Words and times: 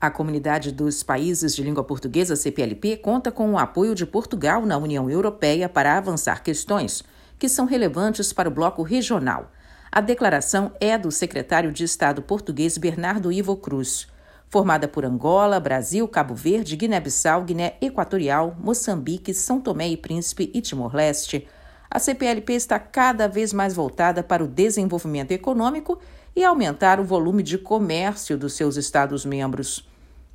A 0.00 0.12
Comunidade 0.12 0.70
dos 0.70 1.02
Países 1.02 1.56
de 1.56 1.62
Língua 1.64 1.82
Portuguesa, 1.82 2.36
CPLP, 2.36 2.98
conta 2.98 3.32
com 3.32 3.50
o 3.50 3.58
apoio 3.58 3.96
de 3.96 4.06
Portugal 4.06 4.64
na 4.64 4.78
União 4.78 5.10
Europeia 5.10 5.68
para 5.68 5.98
avançar 5.98 6.44
questões 6.44 7.02
que 7.36 7.48
são 7.48 7.66
relevantes 7.66 8.32
para 8.32 8.48
o 8.48 8.52
bloco 8.52 8.84
regional. 8.84 9.50
A 9.90 10.00
declaração 10.00 10.70
é 10.80 10.96
do 10.96 11.10
secretário 11.10 11.72
de 11.72 11.82
Estado 11.82 12.22
português 12.22 12.78
Bernardo 12.78 13.32
Ivo 13.32 13.56
Cruz. 13.56 14.06
Formada 14.48 14.86
por 14.86 15.04
Angola, 15.04 15.58
Brasil, 15.58 16.06
Cabo 16.06 16.32
Verde, 16.36 16.76
Guiné-Bissau, 16.76 17.42
Guiné 17.42 17.76
Equatorial, 17.80 18.56
Moçambique, 18.56 19.34
São 19.34 19.60
Tomé 19.60 19.88
e 19.88 19.96
Príncipe 19.96 20.48
e 20.54 20.60
Timor-Leste, 20.60 21.48
a 21.90 21.98
CPLP 21.98 22.52
está 22.52 22.78
cada 22.78 23.26
vez 23.26 23.52
mais 23.52 23.74
voltada 23.74 24.22
para 24.22 24.44
o 24.44 24.46
desenvolvimento 24.46 25.32
econômico 25.32 25.98
e 26.36 26.44
aumentar 26.44 27.00
o 27.00 27.04
volume 27.04 27.42
de 27.42 27.56
comércio 27.56 28.36
dos 28.36 28.52
seus 28.52 28.76
Estados-membros. 28.76 29.87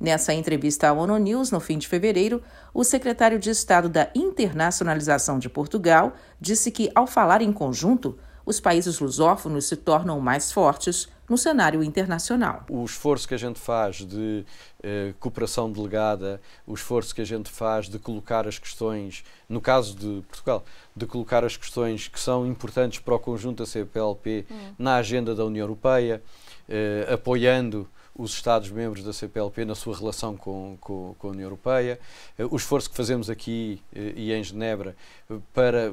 Nessa 0.04 0.34
entrevista 0.34 0.90
à 0.90 0.92
ONU 0.92 1.16
News, 1.16 1.50
no 1.50 1.58
fim 1.58 1.78
de 1.78 1.88
fevereiro, 1.88 2.42
o 2.74 2.84
secretário 2.84 3.38
de 3.38 3.48
Estado 3.48 3.88
da 3.88 4.10
Internacionalização 4.14 5.38
de 5.38 5.48
Portugal 5.48 6.12
disse 6.38 6.70
que, 6.70 6.90
ao 6.94 7.06
falar 7.06 7.40
em 7.40 7.50
conjunto, 7.50 8.18
os 8.44 8.60
países 8.60 8.98
lusófonos 8.98 9.64
se 9.66 9.76
tornam 9.76 10.20
mais 10.20 10.52
fortes 10.52 11.08
no 11.26 11.38
cenário 11.38 11.82
internacional. 11.82 12.66
O 12.68 12.84
esforço 12.84 13.26
que 13.26 13.32
a 13.32 13.38
gente 13.38 13.58
faz 13.58 14.04
de 14.04 14.44
eh, 14.82 15.14
cooperação 15.18 15.72
delegada, 15.72 16.38
o 16.66 16.74
esforço 16.74 17.14
que 17.14 17.22
a 17.22 17.24
gente 17.24 17.48
faz 17.48 17.88
de 17.88 17.98
colocar 17.98 18.46
as 18.46 18.58
questões, 18.58 19.24
no 19.48 19.58
caso 19.58 19.96
de 19.96 20.22
Portugal, 20.28 20.66
de 20.94 21.06
colocar 21.06 21.46
as 21.46 21.56
questões 21.56 22.08
que 22.08 22.20
são 22.20 22.46
importantes 22.46 22.98
para 22.98 23.14
o 23.14 23.18
conjunto 23.18 23.62
da 23.62 23.66
CPLP 23.66 24.44
hum. 24.50 24.74
na 24.78 24.96
agenda 24.96 25.34
da 25.34 25.46
União 25.46 25.64
Europeia, 25.64 26.22
eh, 26.68 27.08
apoiando 27.10 27.88
os 28.16 28.32
Estados-membros 28.32 29.02
da 29.02 29.12
CPLP 29.12 29.64
na 29.64 29.74
sua 29.74 29.96
relação 29.96 30.36
com, 30.36 30.76
com, 30.80 31.14
com, 31.18 31.28
a 31.28 31.30
União 31.32 31.46
Europeia, 31.46 31.98
eh, 32.38 32.44
o 32.48 32.56
esforço 32.56 32.88
que 32.88 32.96
fazemos 32.96 33.28
aqui 33.28 33.82
eh, 33.94 34.12
e 34.16 34.32
em 34.32 34.42
Genebra 34.42 34.94
eh, 35.28 35.34
para 35.52 35.92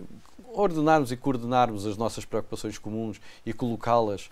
ordenarmos 0.54 1.12
e 1.12 1.18
coordenarmos 1.18 1.88
as 1.88 1.98
nossas 1.98 2.24
preocupações 2.24 2.78
comuns 2.78 3.20
e 3.46 3.54
colocá-las 3.54 4.30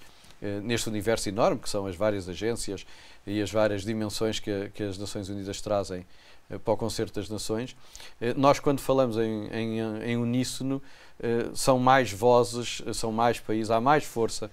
neste 0.63 0.87
universo 0.87 1.27
enorme 1.27 1.59
que 1.59 1.69
são 1.69 1.85
as 1.85 1.97
várias 1.97 2.29
agências 2.29 2.85
e 3.27 3.41
as 3.41 3.51
várias 3.51 3.83
dimensões 3.83 4.39
que, 4.39 4.71
que 4.73 4.83
as 4.83 4.97
Nações 4.97 5.27
Unidas 5.27 5.59
trazem 5.59 6.05
para 6.63 6.73
o 6.73 6.77
concerto 6.77 7.19
das 7.19 7.29
nações. 7.29 7.75
Nós, 8.37 8.57
quando 8.57 8.79
falamos 8.79 9.17
em, 9.17 9.47
em, 9.47 9.79
em 10.01 10.17
uníssono, 10.17 10.81
são 11.53 11.77
mais 11.77 12.13
vozes, 12.13 12.81
são 12.93 13.11
mais 13.11 13.37
países, 13.37 13.69
há 13.69 13.81
mais 13.81 14.05
força 14.05 14.49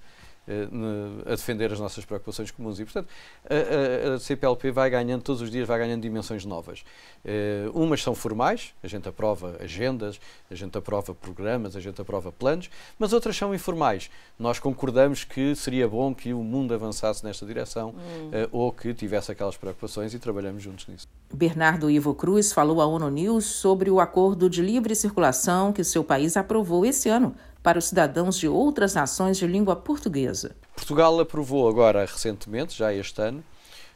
a 1.26 1.30
defender 1.30 1.72
as 1.72 1.80
nossas 1.80 2.04
preocupações 2.04 2.50
comuns. 2.50 2.78
E, 2.78 2.84
portanto, 2.84 3.08
a, 3.48 4.14
a, 4.14 4.18
CPLP 4.18 4.70
vai 4.70 4.88
ganhando, 4.88 5.22
todos 5.22 5.42
os 5.42 5.50
dias 5.50 5.66
vai 5.66 5.78
ganhando 5.78 6.02
dimensões 6.02 6.44
novas. 6.44 6.84
Uh, 7.24 7.70
umas 7.74 8.02
são 8.02 8.14
formais, 8.14 8.72
a 8.82 8.86
gente 8.86 9.08
aprova 9.08 9.56
agendas, 9.60 10.20
a 10.50 10.54
gente 10.54 10.76
aprova 10.78 11.14
programas, 11.14 11.74
a 11.74 11.80
gente 11.80 12.00
aprova 12.00 12.30
planos, 12.30 12.70
mas 12.98 13.12
outras 13.12 13.36
são 13.36 13.54
informais. 13.54 14.10
Nós 14.38 14.58
concordamos 14.58 15.24
que 15.24 15.54
seria 15.54 15.88
bom 15.88 16.14
que 16.14 16.32
o 16.32 16.42
mundo 16.42 16.72
avançasse 16.72 17.24
nesta 17.24 17.44
direção 17.44 17.90
hum. 17.90 18.28
uh, 18.28 18.48
ou 18.52 18.72
que 18.72 18.94
tivesse 18.94 19.32
aquelas 19.32 19.56
preocupações 19.56 20.14
e 20.14 20.18
trabalhamos 20.18 20.62
juntos 20.62 20.86
nisso. 20.86 21.08
Bernardo 21.32 21.90
Ivo 21.90 22.14
Cruz 22.14 22.52
falou 22.52 22.80
à 22.80 22.86
ONU 22.86 23.10
News 23.10 23.46
sobre 23.46 23.90
o 23.90 23.98
acordo 23.98 24.48
de 24.48 24.62
livre 24.62 24.94
circulação 24.94 25.72
que 25.72 25.82
seu 25.82 26.04
país 26.04 26.36
aprovou 26.36 26.86
esse 26.86 27.08
ano 27.08 27.34
para 27.66 27.80
os 27.80 27.86
cidadãos 27.86 28.38
de 28.38 28.46
outras 28.46 28.94
nações 28.94 29.38
de 29.38 29.44
língua 29.44 29.74
portuguesa. 29.74 30.54
Portugal 30.76 31.18
aprovou 31.18 31.68
agora 31.68 32.06
recentemente, 32.06 32.78
já 32.78 32.94
este 32.94 33.20
ano, 33.20 33.42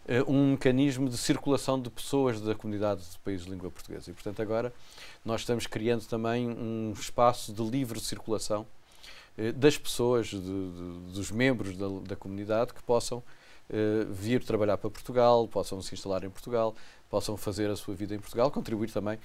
eh, 0.08 0.24
um 0.26 0.50
mecanismo 0.50 1.08
de 1.08 1.16
circulação 1.16 1.80
de 1.80 1.88
pessoas 1.88 2.40
da 2.40 2.52
comunidade 2.52 3.02
de 3.08 3.16
países 3.20 3.46
de 3.46 3.52
língua 3.52 3.70
portuguesa. 3.70 4.10
E, 4.10 4.12
portanto, 4.12 4.42
agora 4.42 4.72
nós 5.24 5.42
estamos 5.42 5.68
criando 5.68 6.04
também 6.04 6.48
um 6.48 6.92
espaço 6.98 7.52
de 7.52 7.62
livre 7.62 8.00
circulação 8.00 8.66
eh, 9.38 9.52
das 9.52 9.78
pessoas, 9.78 10.26
de, 10.26 10.40
de, 10.40 11.12
dos 11.14 11.30
membros 11.30 11.76
da, 11.76 11.86
da, 12.08 12.16
comunidade 12.16 12.74
que 12.74 12.82
possam 12.82 13.22
eh, 13.72 14.04
vir 14.10 14.42
trabalhar 14.42 14.78
para 14.78 14.90
Portugal, 14.90 15.46
possam 15.46 15.80
se 15.80 15.94
instalar 15.94 16.24
em 16.24 16.30
Portugal, 16.30 16.74
possam 17.08 17.36
fazer 17.36 17.70
a 17.70 17.76
sua 17.76 17.94
vida 17.94 18.16
em 18.16 18.18
Portugal, 18.18 18.50
contribuir 18.50 18.90
também 18.90 19.16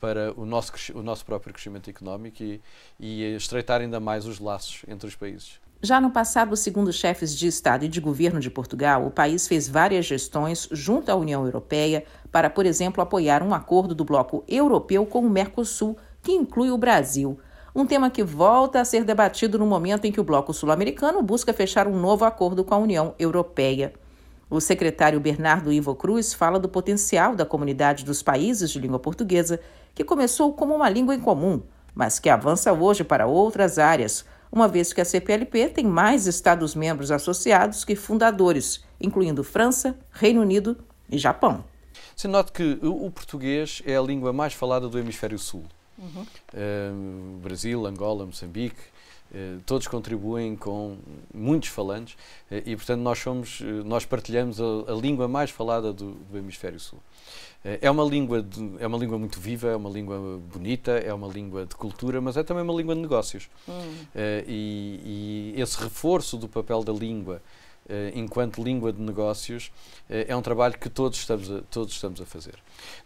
para 0.00 0.32
o 0.38 0.44
nosso, 0.44 0.72
o 0.94 1.02
nosso 1.02 1.24
próprio 1.24 1.52
crescimento 1.52 1.90
económico 1.90 2.42
e, 2.42 2.60
e 2.98 3.36
estreitar 3.36 3.80
ainda 3.80 3.98
mais 4.00 4.26
os 4.26 4.38
laços 4.38 4.82
entre 4.88 5.06
os 5.06 5.14
países. 5.14 5.60
Já 5.80 6.00
no 6.00 6.10
passado, 6.10 6.56
segundo 6.56 6.92
chefes 6.92 7.36
de 7.36 7.46
Estado 7.46 7.84
e 7.84 7.88
de 7.88 8.00
governo 8.00 8.40
de 8.40 8.50
Portugal, 8.50 9.06
o 9.06 9.12
país 9.12 9.46
fez 9.46 9.68
várias 9.68 10.06
gestões 10.06 10.68
junto 10.72 11.08
à 11.08 11.14
União 11.14 11.44
Europeia 11.44 12.04
para, 12.32 12.50
por 12.50 12.66
exemplo, 12.66 13.00
apoiar 13.00 13.44
um 13.44 13.54
acordo 13.54 13.94
do 13.94 14.04
bloco 14.04 14.42
europeu 14.48 15.06
com 15.06 15.20
o 15.20 15.30
Mercosul, 15.30 15.96
que 16.20 16.32
inclui 16.32 16.72
o 16.72 16.78
Brasil. 16.78 17.38
Um 17.72 17.86
tema 17.86 18.10
que 18.10 18.24
volta 18.24 18.80
a 18.80 18.84
ser 18.84 19.04
debatido 19.04 19.56
no 19.56 19.66
momento 19.66 20.04
em 20.04 20.10
que 20.10 20.20
o 20.20 20.24
bloco 20.24 20.52
sul-americano 20.52 21.22
busca 21.22 21.52
fechar 21.52 21.86
um 21.86 21.96
novo 21.96 22.24
acordo 22.24 22.64
com 22.64 22.74
a 22.74 22.78
União 22.78 23.14
Europeia. 23.16 23.92
O 24.50 24.60
secretário 24.60 25.20
Bernardo 25.20 25.70
Ivo 25.70 25.94
Cruz 25.94 26.34
fala 26.34 26.58
do 26.58 26.68
potencial 26.68 27.36
da 27.36 27.46
comunidade 27.46 28.04
dos 28.04 28.20
países 28.20 28.70
de 28.70 28.80
língua 28.80 28.98
portuguesa, 28.98 29.60
que 29.98 30.04
começou 30.04 30.52
como 30.52 30.76
uma 30.76 30.88
língua 30.88 31.12
em 31.12 31.18
comum, 31.18 31.60
mas 31.92 32.20
que 32.20 32.30
avança 32.30 32.72
hoje 32.72 33.02
para 33.02 33.26
outras 33.26 33.80
áreas, 33.80 34.24
uma 34.50 34.68
vez 34.68 34.92
que 34.92 35.00
a 35.00 35.04
CPLP 35.04 35.70
tem 35.70 35.84
mais 35.84 36.28
Estados-membros 36.28 37.10
associados 37.10 37.84
que 37.84 37.96
fundadores, 37.96 38.84
incluindo 39.00 39.42
França, 39.42 39.98
Reino 40.12 40.40
Unido 40.40 40.78
e 41.10 41.18
Japão. 41.18 41.64
Se 42.14 42.28
note 42.28 42.52
que 42.52 42.78
o 42.80 43.10
português 43.10 43.82
é 43.84 43.96
a 43.96 44.00
língua 44.00 44.32
mais 44.32 44.54
falada 44.54 44.88
do 44.88 44.96
Hemisfério 45.00 45.36
Sul. 45.36 45.64
Uhum. 45.98 46.24
Uh, 46.54 47.38
Brasil, 47.42 47.84
Angola, 47.84 48.24
Moçambique, 48.24 48.78
todos 49.66 49.86
contribuem 49.86 50.56
com 50.56 50.96
muitos 51.34 51.68
falantes 51.68 52.14
uh, 52.50 52.62
e, 52.64 52.74
portanto, 52.74 53.00
nós 53.00 53.18
somos, 53.18 53.60
nós 53.84 54.04
partilhamos 54.04 54.60
a, 54.60 54.64
a 54.92 54.94
língua 54.94 55.28
mais 55.28 55.50
falada 55.50 55.92
do, 55.92 56.12
do 56.12 56.38
Hemisfério 56.38 56.80
Sul. 56.80 56.98
É 57.64 57.90
uma 57.90 58.04
língua 58.04 58.40
de, 58.40 58.74
é 58.78 58.86
uma 58.86 58.96
língua 58.96 59.18
muito 59.18 59.40
viva, 59.40 59.68
é 59.68 59.76
uma 59.76 59.90
língua 59.90 60.40
bonita, 60.52 60.92
é 60.92 61.12
uma 61.12 61.26
língua 61.26 61.66
de 61.66 61.74
cultura, 61.74 62.20
mas 62.20 62.36
é 62.36 62.42
também 62.44 62.62
uma 62.62 62.72
língua 62.72 62.94
de 62.94 63.00
negócios. 63.00 63.50
Hum. 63.68 63.72
E, 64.46 65.54
e, 65.56 65.60
esse 65.60 65.76
reforço 65.82 66.36
do 66.36 66.48
papel 66.48 66.84
da 66.84 66.92
língua 66.92 67.42
enquanto 68.14 68.62
língua 68.62 68.92
de 68.92 69.00
negócios 69.00 69.72
é 70.08 70.36
um 70.36 70.42
trabalho 70.42 70.78
que 70.78 70.88
todos 70.90 71.18
estamos 71.18 71.50
a, 71.50 71.62
todos 71.70 71.94
estamos 71.94 72.20
a 72.20 72.26
fazer. 72.26 72.54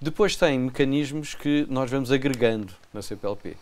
Depois 0.00 0.36
tem 0.36 0.58
mecanismos 0.58 1.34
que 1.34 1.66
nós 1.70 1.90
vamos 1.90 2.10
agregando 2.10 2.72
na 2.92 3.00
CPLP. 3.00 3.56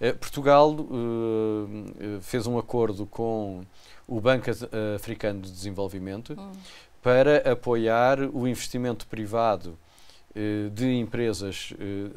Eh, 0.00 0.12
Portugal 0.12 0.70
uh, 0.72 2.20
fez 2.22 2.46
um 2.46 2.58
acordo 2.58 3.04
com 3.04 3.62
o 4.08 4.20
Banco 4.20 4.50
Africano 4.96 5.42
de 5.42 5.50
Desenvolvimento 5.50 6.32
hum. 6.32 6.52
para 7.02 7.52
apoiar 7.52 8.18
o 8.20 8.48
investimento 8.48 9.06
privado 9.06 9.78
de 10.72 10.86
empresas 10.94 11.72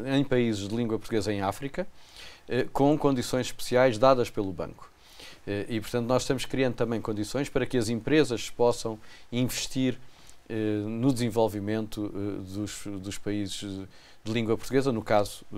em 0.05 0.23
países 0.23 0.67
de 0.67 0.75
língua 0.75 0.99
portuguesa 0.99 1.33
em 1.33 1.41
África, 1.41 1.87
com 2.71 2.95
condições 2.95 3.47
especiais 3.47 3.97
dadas 3.97 4.29
pelo 4.29 4.53
banco. 4.53 4.87
E, 5.67 5.81
portanto, 5.81 6.05
nós 6.05 6.21
estamos 6.21 6.45
criando 6.45 6.75
também 6.75 7.01
condições 7.01 7.49
para 7.49 7.65
que 7.65 7.75
as 7.75 7.89
empresas 7.89 8.51
possam 8.51 8.99
investir 9.31 9.97
eh, 10.49 10.83
no 10.85 11.13
desenvolvimento 11.13 12.11
eh, 12.13 12.41
dos, 12.53 12.83
dos 13.01 13.17
países 13.17 13.61
de 14.23 14.31
língua 14.31 14.57
portuguesa, 14.57 14.91
no 14.91 15.01
caso, 15.01 15.45
eh, 15.53 15.57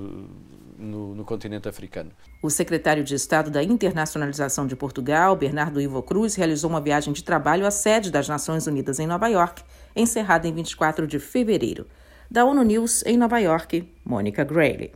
no, 0.77 1.13
no, 1.13 1.23
continente 1.23 1.67
africano. 1.67 2.11
O 2.41 2.49
secretário 2.49 3.03
de 3.03 3.15
Estado 3.15 3.51
da 3.51 3.63
Internacionalização 3.63 4.65
de 4.65 4.75
Portugal, 4.75 5.35
Bernardo 5.35 5.79
Ivo 5.81 6.01
Cruz, 6.01 6.35
realizou 6.35 6.69
uma 6.69 6.81
viagem 6.81 7.13
de 7.13 7.23
trabalho 7.23 7.65
à 7.65 7.71
sede 7.71 8.11
das 8.11 8.27
Nações 8.27 8.65
Unidas 8.67 8.99
em 8.99 9.07
Nova 9.07 9.27
York, 9.27 9.63
encerrada 9.95 10.47
em 10.47 10.53
24 10.53 11.05
de 11.05 11.19
fevereiro. 11.19 11.85
Da 12.29 12.43
ONU 12.43 12.63
News, 12.63 13.03
em 13.05 13.17
Nova 13.17 13.39
York, 13.39 13.87
Mônica 14.03 14.43
Grayley. 14.43 14.91